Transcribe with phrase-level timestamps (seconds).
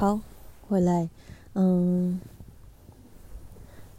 [0.00, 0.18] 好，
[0.66, 1.10] 回来，
[1.52, 2.18] 嗯，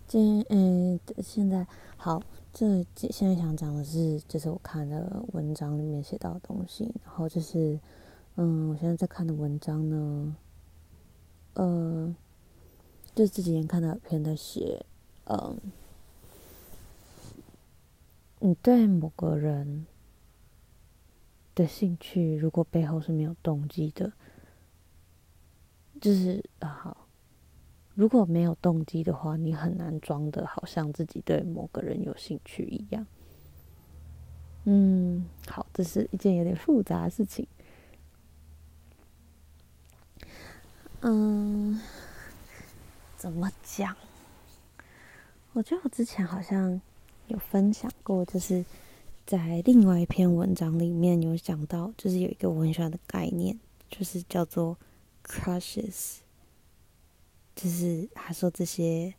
[0.08, 7.79] 今嗯现在好，这现在想讲的是，就是我看的文章里面写到的东西，然后就是，
[8.38, 10.36] 嗯，我现在在看的文章呢，
[11.54, 12.15] 呃，
[13.13, 14.83] 就这几天看到一篇在写，
[15.25, 15.55] 嗯，
[18.39, 19.86] 你对某个人
[21.54, 24.11] 的兴趣，如果背后是没有动机的。
[26.02, 27.07] 就是啊，好，
[27.93, 33.05] 如果没有动机的话，你很难装的好像自己对某个人有兴趣一样。
[34.64, 37.47] 嗯，好，这是一件有点复杂的事情。
[41.02, 41.80] 嗯，
[43.16, 43.95] 怎么讲？
[45.53, 46.81] 我觉得我之前好像
[47.28, 48.66] 有分享过，就是
[49.28, 53.56] 在另外一篇文章里面有讲到，就是有一个我很喜欢的概念，
[53.88, 54.75] 就是叫做。
[55.23, 56.17] Crushes，
[57.56, 59.14] 就是他说这些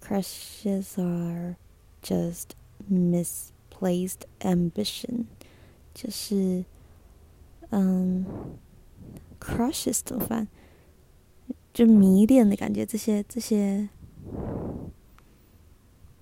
[0.00, 1.56] crushes are
[2.00, 2.50] just
[2.88, 5.24] misplaced ambition，
[5.92, 6.64] 就是
[7.70, 8.24] 嗯
[9.40, 10.46] ，crushes 怎么办？
[11.74, 13.88] 就迷恋的感觉，这些这些，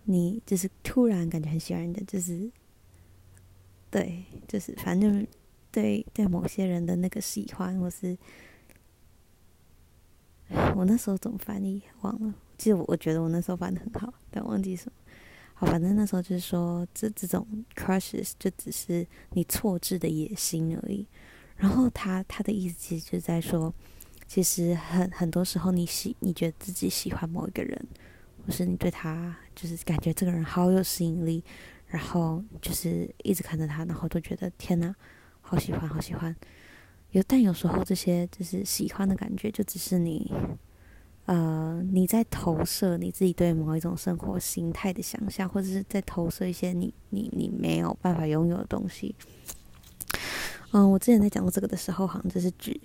[0.05, 2.51] 你就是突然感觉很喜欢的，就是
[3.91, 5.27] 对，就是反正
[5.71, 8.17] 对对某些人的那个喜欢，或是。
[10.77, 14.93] 我那时候怎么翻译忘了，其实我我觉得我那时候翻得很好，但忘记什么。
[15.55, 21.07] 好，反正那时候就是说，这这种 crushes 就只是你错置的野心而已。
[21.57, 23.73] 然后他他的意思其实就在说，
[24.29, 27.87] 其实很很多时候你喜你觉得自己喜欢某一个人，
[28.47, 31.43] 或是你对他就是感觉这个人好有吸引力，
[31.87, 34.95] 然后就是一直看着他，然后都觉得天哪，
[35.41, 36.37] 好喜欢，好喜欢。
[37.13, 40.31] 有，但有时候这些就是喜欢的感觉，就只是你，
[41.25, 49.15] 呃，你在投射你自己对某一种生活形态的想象，或者是在投射一些你你你没有办法拥有的东西。
[50.73, 52.79] 嗯，我之前在讲过这个的时候，好像就是指，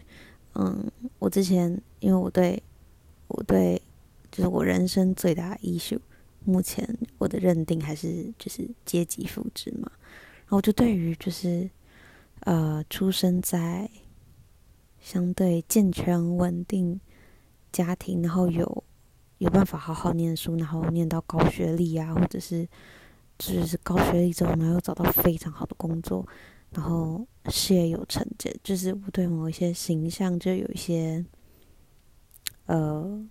[0.53, 2.61] 嗯，我之前因为我对
[3.27, 3.81] 我对
[4.31, 5.99] 就是我人生最大的 issue，
[6.45, 9.91] 目前我的认定还是就是阶级复制嘛，
[10.45, 11.69] 然后就对于就是
[12.41, 13.89] 呃出生在。
[15.11, 16.97] 相对健全稳定
[17.69, 18.81] 家庭，然后有
[19.39, 22.65] 有办法好好念书，然后念到高学历啊，或者是
[23.37, 26.25] 就是高学历之后，然后找到非常好的工作，
[26.69, 31.25] 然后事业有成就，就是我对某一些形象就有一些
[32.67, 33.21] 呃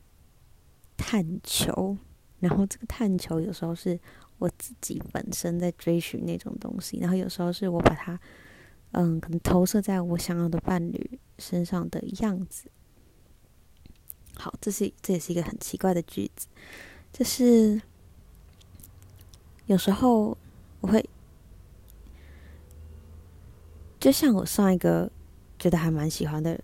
[0.99, 1.97] 探求，
[2.41, 3.99] 然后这个探求有时候是
[4.37, 8.21] 我自己本身在追寻那种东西，然后有时候是我把它。
[8.93, 12.71] 嗯，可能投射在我想要的伴侣身上的样子。
[14.35, 16.49] 好，这是这也是一个很奇怪的句子。
[17.13, 17.81] 就是
[19.67, 20.37] 有时候
[20.81, 21.09] 我会，
[24.01, 25.11] 就像我上一个
[25.59, 26.59] 觉得还蛮喜欢的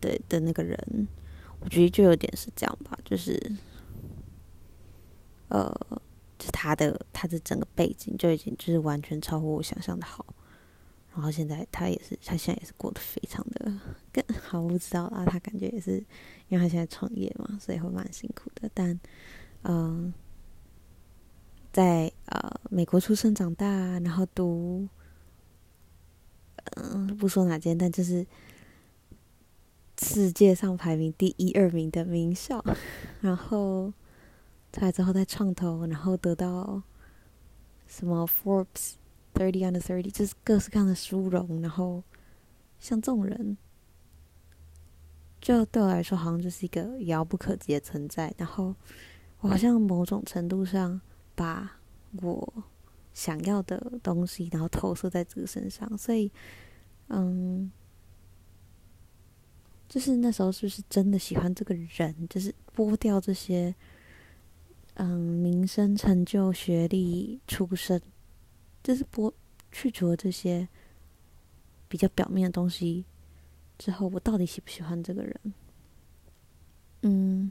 [0.00, 1.08] 的的那个人，
[1.60, 3.38] 我觉得就有点是这样吧，就是
[5.48, 5.72] 呃，
[6.38, 10.24] 就他的他的整个背景就已经就是完全超乎我想象的好。
[11.12, 13.72] 然后现在他也是，他现在也是过得非常的
[14.12, 15.24] 更好，我不知道啦。
[15.26, 15.96] 他感觉也是，
[16.48, 18.70] 因为他现在创业嘛，所以会蛮辛苦的。
[18.72, 18.98] 但，
[19.64, 20.14] 嗯、
[21.72, 23.66] 在呃美国出生长大，
[23.98, 24.88] 然后读，
[26.76, 28.24] 嗯、不说哪间，但就是
[29.98, 32.64] 世界上排名第一二名的名校，
[33.20, 33.92] 然后
[34.72, 36.80] 出来之后再创投，然后得到
[37.88, 38.92] 什么 Forbes。
[39.40, 42.02] Thirty under thirty，就是各式各样的殊荣，然后
[42.78, 43.56] 像这种人，
[45.40, 48.34] 就对我来说好像就是一个遥不可及的存在。
[48.36, 48.74] 然后
[49.40, 51.00] 我好像某种程度上
[51.34, 51.80] 把
[52.20, 52.64] 我
[53.14, 55.96] 想要的东西，然后投射在这个身上。
[55.96, 56.30] 所以，
[57.08, 57.72] 嗯，
[59.88, 62.28] 就是那时候是不是真的喜欢这个人？
[62.28, 63.74] 就是剥掉这些，
[64.96, 68.02] 嗯，名声、成就、学历、出身。
[68.82, 69.32] 就是不
[69.70, 70.68] 去除了这些
[71.88, 73.04] 比较表面的东西
[73.78, 75.54] 之后，我到底喜不喜欢这个人？
[77.02, 77.50] 嗯，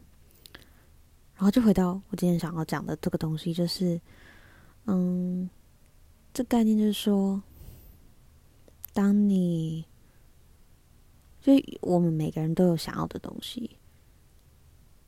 [1.36, 4.00] 然后就回到我今天想要讲的这个东西，就是，
[4.86, 5.50] 嗯，
[6.34, 7.42] 这概念就是说，
[8.94, 9.86] 当你，
[11.42, 13.78] 就我们每个人都有想要的东西，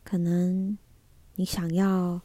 [0.03, 0.77] 可能
[1.35, 2.19] 你想要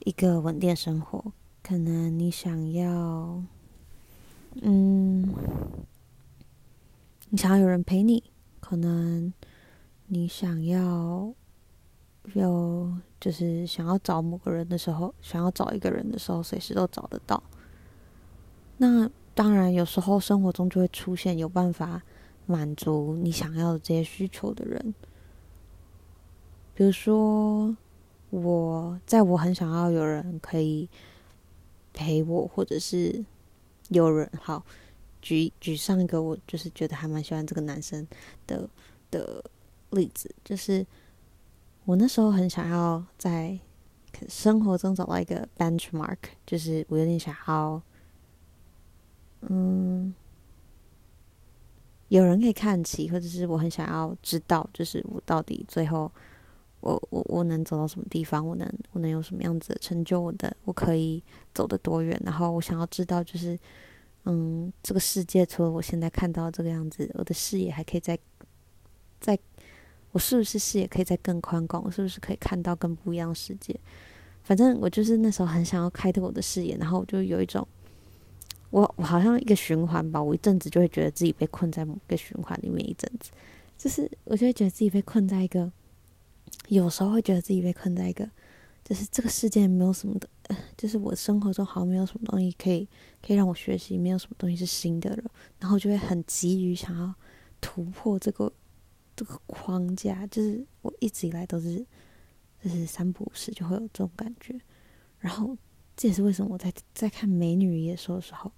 [0.00, 1.32] 一个稳定生活。
[1.62, 3.42] 可能你想要，
[4.60, 5.32] 嗯，
[7.30, 8.22] 你想要有人陪你，
[8.60, 9.32] 可能
[10.06, 11.32] 你想要
[12.34, 17.42] 有，就是想要找某个人的时候，想要找一个人的时候，随时都找得到。
[18.78, 22.02] 那当然，有时候生活中就会出现有办法
[22.44, 24.94] 满足你想要的这些需求的人。
[26.74, 27.76] 比如说，
[28.30, 30.88] 我在我很想要有人可以
[31.92, 33.24] 陪我，或者是
[33.88, 34.64] 有人好。
[35.20, 38.04] 举举上一个我就是觉得还蛮喜欢这个男生
[38.44, 38.68] 的
[39.08, 39.40] 的
[39.90, 40.84] 例子，就是
[41.84, 43.56] 我那时候很想要在
[44.28, 47.80] 生活中找到一个 benchmark，就是我有点想要，
[49.42, 50.12] 嗯，
[52.08, 56.10] 有人可以看齐，或者是我很想要知道，就是我到底最后
[56.82, 61.24] 我我我能走到什么地方，我能我能有什么样子的成就，我的我可以
[61.54, 63.58] 走得多远，然后我想要知道就是。
[64.24, 68.16] 嗯，这个世界除了我现在看到这个样子，我的视野还可以再
[69.18, 69.36] 再，
[70.12, 71.82] 我是不是视野可以再更宽广？
[71.84, 73.76] 我是不是可以看到更不一样的世界？
[74.44, 77.66] 反正我就是那时候很想要开拓我的视野，然后我就有一种，
[78.70, 83.32] 我我好像一个循环吧，我一阵子就会觉得自己被困在某个循环里面，一阵子，
[83.76, 85.68] 就是我就会觉得自己被困在一个，
[86.68, 88.28] 有时候会觉得自己被困在一个。
[88.84, 90.28] 就是这个世界没有什么的，
[90.76, 92.86] 就是我生活中好像没有什么东西可以
[93.24, 97.14] 可以让我学习，没有什么东西是新的了，然后就会很急于想要
[97.60, 98.52] 突破这个
[99.14, 100.26] 这个框架。
[100.26, 101.86] 就是我一直以来都是，
[102.60, 104.60] 就是三不五时就会有这种感觉。
[105.20, 105.56] 然后
[105.96, 108.50] 这也是为什么我在在看《美女与野兽》的时候，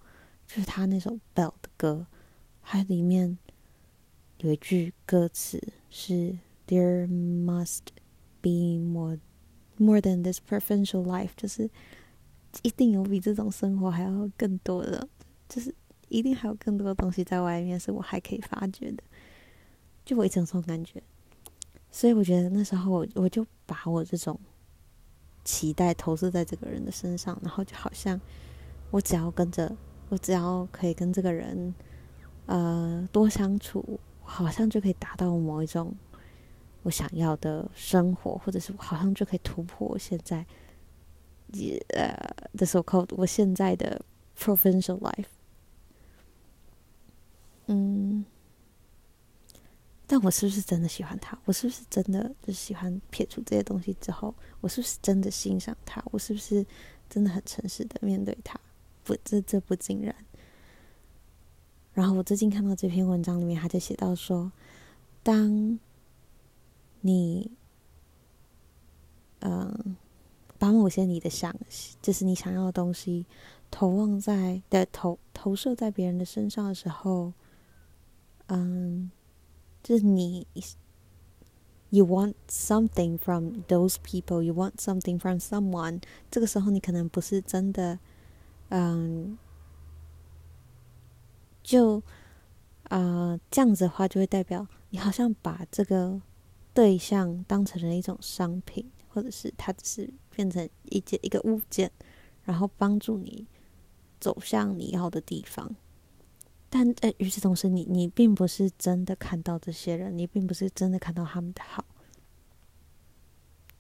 [0.47, 2.07] 就是他那首《Bell》的歌，
[2.63, 3.37] 它里面
[4.39, 6.39] 有一句歌词是
[6.75, 7.83] “There must
[8.43, 9.19] be more”。
[9.77, 11.69] More than this provincial life，就是
[12.63, 15.09] 一定有比这种生活还要更多的，
[15.49, 15.75] 就是
[16.09, 19.03] 一定还有更多的东西在外面是我还可以发掘的。
[20.05, 21.03] 就我一直有这种感觉，
[21.91, 24.39] 所以我觉得那时候我我就把我这种
[25.43, 28.21] 期待投射在这个人的身上，然后就好像
[28.93, 29.77] 我只要跟着，
[30.09, 31.75] 我只要可以跟这个人
[32.47, 35.93] 呃多相处，好像就可以达到某一种。
[36.85, 40.45] 我想要的生活，或者是我好像就可以突破我现在，
[41.89, 42.15] 呃
[42.53, 44.05] 的 so called 我现在的
[44.39, 45.25] provincial life。
[47.69, 48.23] 嗯，
[50.07, 51.39] 但我是不是真的喜欢他？
[51.47, 56.05] 我是不是真的就喜欢撇除这些东西之后，我是不是真的欣赏他？
[56.11, 56.65] 我是不是
[57.09, 58.61] 真的很诚实的面对他？
[59.05, 60.15] 不，这这不尽然。
[61.95, 64.53] 然后我最近看到这篇文章里面，他就写到说，
[65.23, 65.81] 当。
[67.07, 67.51] 你，
[69.41, 69.95] 嗯，
[70.59, 71.55] 把某些你的想，
[72.01, 73.27] 就是你想要的东西，
[73.71, 77.35] 投望在的投投射在别人的身上的时候，
[78.47, 79.11] 嗯，
[79.83, 80.47] 就是你
[81.91, 86.01] ，you want something from those people，you want something from someone。
[86.31, 87.99] 这个时候你可能不是真的，
[88.71, 89.37] 嗯，
[91.63, 92.03] 就，
[92.85, 96.23] 啊，这样子的话就会代表你好像把这个。
[96.75, 101.91] 对象当成了一种商品，或者是它只是变成一件一个物件，
[102.43, 103.47] 然后帮助你
[104.21, 105.75] 走向你要的地方。
[106.69, 111.85] 但呃，与此同时，你你并不是真的看到这些人，你并不是真的看到他们的好，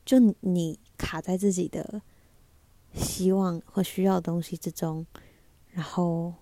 [0.05, 2.01] 就你卡在自己的
[2.93, 5.05] 希望或需要的东西之中，
[5.67, 6.35] 然后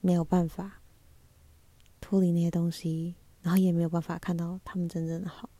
[0.00, 0.80] 没有办法
[2.00, 3.16] 脱离那些东西。
[3.42, 5.50] 然后也没有办法看到他们真正的好，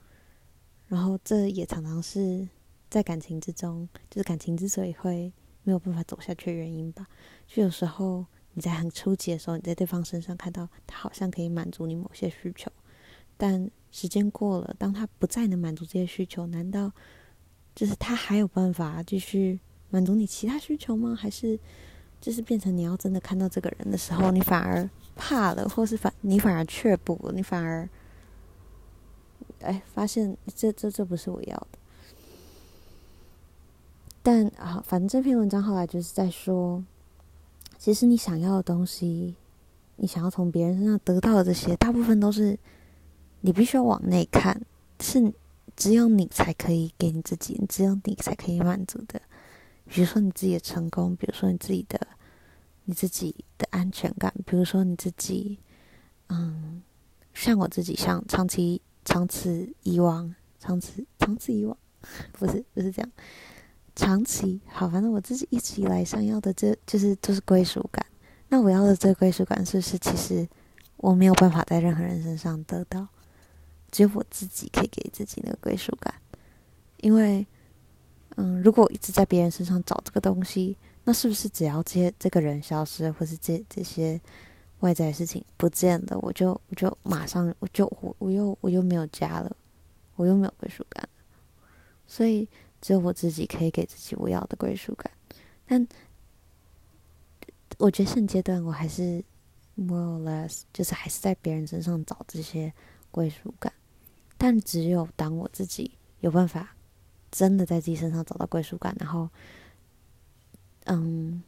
[0.87, 2.49] 然后这也常常是
[2.89, 5.33] 在感情之中，就是感情之所以会
[5.65, 7.07] 没有办法走下去的原因吧。
[7.47, 12.71] 就有时候你在很初级的时候，你在对方身上看到他好像可以满足你某些需求，
[13.37, 16.93] 但时间过了，当他不再能满足这些需求，难道
[17.75, 19.59] 就是他还有办法继续
[19.91, 21.15] 满足你其他需求吗？
[21.15, 21.59] 还是
[22.21, 24.89] 就是变成你要真的看到这个人的时候，你反而？
[25.14, 27.88] 怕了，或是反你反而却步，你反而，
[29.61, 31.78] 哎，发现这这这不是我要的。
[34.23, 36.85] 但啊，反正这篇文章后来就是在说，
[37.78, 39.35] 其实你想要的东西，
[39.97, 42.59] 你想要从别人身上得到的这些，大部分都是
[43.40, 44.61] 你必须要往内看，
[45.00, 45.33] 是
[45.76, 49.21] 只有你才可以给你自己，只有你才可以满足的。
[49.87, 52.00] 比如说你自己的成功，比如说你自己的。
[52.85, 55.59] 你自己的安全感，比如说你自己，
[56.29, 56.83] 嗯，
[57.35, 61.77] 像我自己，像长期、长此以往、长此、长此以往，
[62.33, 63.11] 不是不是这样，
[63.95, 68.05] 长期好，反正我自己一直以来想要的，这就是就是归属感。
[68.49, 70.49] 那我要的这个归属感，是不是其实
[70.97, 73.09] 我没有办法在任何人身上得到？
[73.91, 76.15] 只有我自己可以给自己那个归属感。
[76.99, 77.47] 因为，
[78.37, 84.21] 嗯，如果一直在别人身上找这个东西，那是不是只要这些这个人消失，或是这这些
[84.80, 89.56] 外在事情不见了，我就我就马上我就我我又我又没有家了，
[90.16, 91.09] 我又没有归属感。
[92.06, 92.49] 所以，
[92.80, 95.11] 只有我自己可以给自己我要的归属感。
[95.66, 95.87] 但
[97.78, 99.25] 我觉得现阶段我还是
[99.75, 102.73] more or less，就是还是在别人身上找这些
[103.11, 103.73] 归属感。
[104.37, 106.75] 但只有当我自己有办法。
[107.35, 109.26] 真的在自己身上找到归属感，然后，
[110.87, 111.43] 嗯，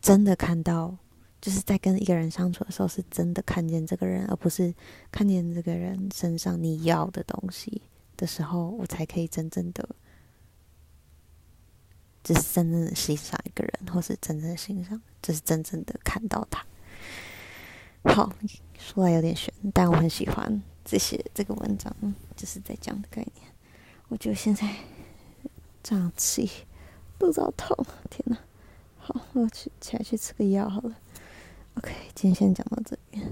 [0.00, 0.96] 真的看到，
[1.40, 4.74] 就是在跟一个人相处的时候，是真的看见这个人，而不是
[5.10, 7.82] 看见这个人身上你要的东西
[8.16, 9.88] 的时候，我才可以真正的，
[12.22, 16.64] 就是真正的欣赏一个人，或是真正的欣赏，就是真正的看到他。
[18.04, 18.32] 好，
[18.78, 21.94] 说来有点玄，但我很喜欢这些这个文章，
[22.36, 23.46] 就是在讲的概念。
[24.08, 24.76] 我觉得现在
[25.82, 26.48] 胀气，
[27.18, 27.76] 肚子好痛，
[28.10, 28.36] 天哪！
[28.98, 30.94] 好，我去起来去吃个药好了。
[31.76, 33.22] OK，今天先讲到这边。